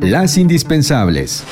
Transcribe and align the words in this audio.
Las 0.00 0.36
indispensables. 0.36 1.44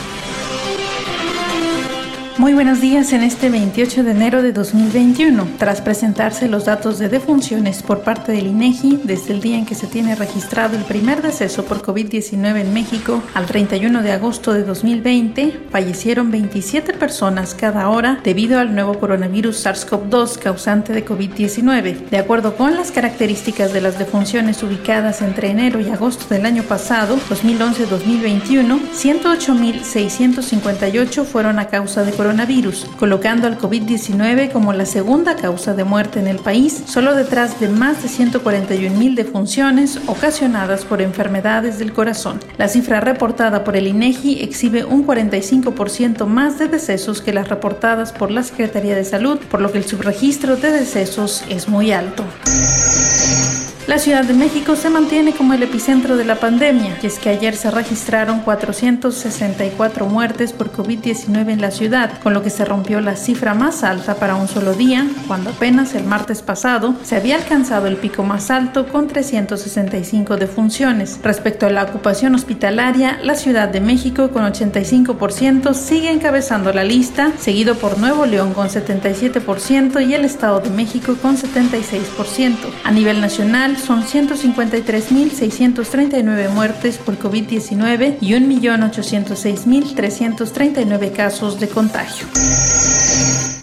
Muy 2.40 2.54
buenos 2.54 2.80
días 2.80 3.12
en 3.12 3.22
este 3.22 3.50
28 3.50 4.02
de 4.02 4.12
enero 4.12 4.42
de 4.42 4.54
2021. 4.54 5.46
Tras 5.58 5.82
presentarse 5.82 6.48
los 6.48 6.64
datos 6.64 6.98
de 6.98 7.10
defunciones 7.10 7.82
por 7.82 8.00
parte 8.00 8.32
del 8.32 8.46
INEGI 8.46 9.02
desde 9.04 9.34
el 9.34 9.42
día 9.42 9.58
en 9.58 9.66
que 9.66 9.74
se 9.74 9.86
tiene 9.86 10.14
registrado 10.14 10.74
el 10.74 10.84
primer 10.84 11.20
deceso 11.20 11.66
por 11.66 11.82
COVID-19 11.82 12.62
en 12.62 12.72
México 12.72 13.22
al 13.34 13.44
31 13.44 14.02
de 14.02 14.12
agosto 14.12 14.54
de 14.54 14.64
2020, 14.64 15.66
fallecieron 15.70 16.30
27 16.30 16.94
personas 16.94 17.54
cada 17.54 17.90
hora 17.90 18.20
debido 18.24 18.58
al 18.58 18.74
nuevo 18.74 18.98
coronavirus 18.98 19.66
SARS-CoV-2 19.66 20.38
causante 20.38 20.94
de 20.94 21.04
COVID-19. 21.04 22.08
De 22.08 22.16
acuerdo 22.16 22.56
con 22.56 22.74
las 22.74 22.90
características 22.90 23.74
de 23.74 23.82
las 23.82 23.98
defunciones 23.98 24.62
ubicadas 24.62 25.20
entre 25.20 25.50
enero 25.50 25.78
y 25.78 25.90
agosto 25.90 26.24
del 26.32 26.46
año 26.46 26.62
pasado, 26.62 27.18
2011-2021, 27.28 28.80
108.658 28.94 31.24
fueron 31.26 31.58
a 31.58 31.66
causa 31.66 32.02
de 32.02 32.12
coronavirus 32.12 32.29
coronavirus, 32.30 32.86
colocando 32.96 33.48
al 33.48 33.58
COVID-19 33.58 34.52
como 34.52 34.72
la 34.72 34.86
segunda 34.86 35.34
causa 35.34 35.74
de 35.74 35.82
muerte 35.82 36.20
en 36.20 36.28
el 36.28 36.38
país, 36.38 36.84
solo 36.86 37.16
detrás 37.16 37.58
de 37.58 37.68
más 37.68 38.04
de 38.04 38.08
141 38.08 38.96
mil 38.96 39.16
defunciones 39.16 39.98
ocasionadas 40.06 40.84
por 40.84 41.02
enfermedades 41.02 41.80
del 41.80 41.92
corazón. 41.92 42.38
La 42.56 42.68
cifra 42.68 43.00
reportada 43.00 43.64
por 43.64 43.76
el 43.76 43.88
INEGI 43.88 44.44
exhibe 44.44 44.84
un 44.84 45.04
45% 45.04 46.26
más 46.26 46.56
de 46.60 46.68
decesos 46.68 47.20
que 47.20 47.32
las 47.32 47.48
reportadas 47.48 48.12
por 48.12 48.30
la 48.30 48.44
Secretaría 48.44 48.94
de 48.94 49.04
Salud, 49.04 49.40
por 49.50 49.60
lo 49.60 49.72
que 49.72 49.78
el 49.78 49.84
subregistro 49.84 50.56
de 50.56 50.70
decesos 50.70 51.42
es 51.48 51.68
muy 51.68 51.90
alto. 51.90 52.24
La 53.86 53.98
Ciudad 53.98 54.24
de 54.24 54.34
México 54.34 54.76
se 54.76 54.90
mantiene 54.90 55.32
como 55.32 55.54
el 55.54 55.62
epicentro 55.62 56.16
de 56.16 56.24
la 56.24 56.36
pandemia, 56.36 56.98
y 57.02 57.06
es 57.06 57.18
que 57.18 57.30
ayer 57.30 57.56
se 57.56 57.70
registraron 57.70 58.40
464 58.40 60.06
muertes 60.06 60.52
por 60.52 60.70
COVID-19 60.70 61.50
en 61.50 61.60
la 61.60 61.70
ciudad, 61.70 62.20
con 62.22 62.34
lo 62.34 62.42
que 62.42 62.50
se 62.50 62.64
rompió 62.64 63.00
la 63.00 63.16
cifra 63.16 63.54
más 63.54 63.82
alta 63.82 64.14
para 64.16 64.36
un 64.36 64.48
solo 64.48 64.74
día, 64.74 65.08
cuando 65.26 65.50
apenas 65.50 65.94
el 65.94 66.04
martes 66.04 66.42
pasado 66.42 66.94
se 67.02 67.16
había 67.16 67.36
alcanzado 67.36 67.86
el 67.86 67.96
pico 67.96 68.22
más 68.22 68.50
alto 68.50 68.86
con 68.86 69.08
365 69.08 70.36
defunciones. 70.36 71.18
Respecto 71.22 71.66
a 71.66 71.70
la 71.70 71.84
ocupación 71.84 72.34
hospitalaria, 72.34 73.18
la 73.22 73.34
Ciudad 73.34 73.68
de 73.68 73.80
México 73.80 74.30
con 74.30 74.44
85% 74.44 75.74
sigue 75.74 76.10
encabezando 76.10 76.72
la 76.72 76.84
lista, 76.84 77.32
seguido 77.38 77.74
por 77.74 77.98
Nuevo 77.98 78.26
León 78.26 78.52
con 78.52 78.68
77% 78.68 80.06
y 80.06 80.14
el 80.14 80.24
Estado 80.24 80.60
de 80.60 80.70
México 80.70 81.16
con 81.20 81.36
76%. 81.36 82.54
A 82.84 82.92
nivel 82.92 83.20
nacional, 83.20 83.69
son 83.78 84.04
153.639 84.04 86.50
muertes 86.50 86.98
por 86.98 87.18
COVID-19 87.18 88.18
y 88.20 88.32
1.806.339 88.32 91.12
casos 91.12 91.60
de 91.60 91.68
contagio. 91.68 92.26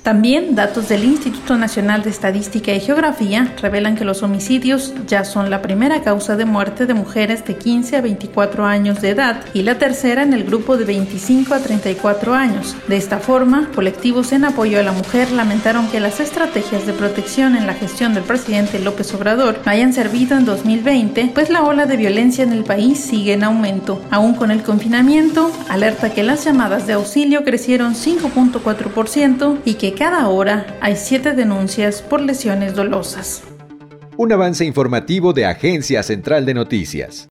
También 0.07 0.55
datos 0.55 0.87
del 0.87 1.03
Instituto 1.03 1.57
Nacional 1.57 2.01
de 2.01 2.11
Estadística 2.11 2.71
y 2.71 2.79
Geografía 2.79 3.53
revelan 3.61 3.97
que 3.97 4.05
los 4.05 4.23
homicidios 4.23 4.93
ya 5.05 5.25
son 5.25 5.49
la 5.49 5.61
primera 5.61 6.01
causa 6.01 6.37
de 6.37 6.45
muerte 6.45 6.85
de 6.85 6.93
mujeres 6.93 7.43
de 7.43 7.57
15 7.57 7.97
a 7.97 8.01
24 8.01 8.65
años 8.65 9.01
de 9.01 9.09
edad 9.09 9.43
y 9.53 9.63
la 9.63 9.77
tercera 9.77 10.23
en 10.23 10.31
el 10.31 10.45
grupo 10.45 10.77
de 10.77 10.85
25 10.85 11.53
a 11.53 11.59
34 11.59 12.33
años. 12.33 12.73
De 12.87 12.95
esta 12.95 13.19
forma, 13.19 13.69
colectivos 13.75 14.31
en 14.31 14.45
apoyo 14.45 14.79
a 14.79 14.83
la 14.83 14.93
mujer 14.93 15.29
lamentaron 15.29 15.89
que 15.89 15.99
las 15.99 16.21
estrategias 16.21 16.87
de 16.87 16.93
protección 16.93 17.57
en 17.57 17.67
la 17.67 17.73
gestión 17.73 18.13
del 18.13 18.23
presidente 18.23 18.79
López 18.79 19.13
Obrador 19.13 19.59
no 19.65 19.71
hayan 19.73 19.91
servido 19.91 20.37
en 20.37 20.45
2020, 20.45 21.31
pues 21.33 21.49
la 21.49 21.63
ola 21.63 21.85
de 21.85 21.97
violencia 21.97 22.45
en 22.45 22.53
el 22.53 22.63
país 22.63 22.97
sigue 22.97 23.33
en 23.33 23.43
aumento. 23.43 24.01
Aún 24.09 24.35
con 24.35 24.51
el 24.51 24.63
confinamiento, 24.63 25.51
alerta 25.67 26.13
que 26.13 26.23
las 26.23 26.45
llamadas 26.45 26.87
de 26.87 26.93
auxilio 26.93 27.43
crecieron 27.43 27.93
5.4% 27.93 29.57
y 29.65 29.73
que 29.73 29.96
cada 29.97 30.29
hora 30.29 30.77
hay 30.79 30.95
siete 30.95 31.33
denuncias 31.33 32.03
por 32.03 32.21
lesiones 32.21 32.75
dolosas. 32.75 33.43
Un 34.15 34.31
avance 34.31 34.63
informativo 34.63 35.33
de 35.33 35.45
Agencia 35.45 36.03
Central 36.03 36.45
de 36.45 36.53
Noticias. 36.53 37.25